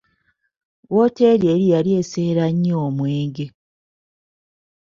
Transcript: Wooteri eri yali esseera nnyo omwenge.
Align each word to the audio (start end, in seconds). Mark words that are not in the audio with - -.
Wooteri 0.93 1.45
eri 1.53 1.65
yali 1.73 1.91
esseera 2.01 2.45
nnyo 2.53 2.75
omwenge. 2.87 3.45